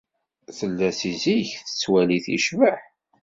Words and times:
Tella 0.57 0.89
seg 0.99 1.13
zik 1.23 1.49
tettwali-t 1.67 2.25
yecbeḥ. 2.33 2.79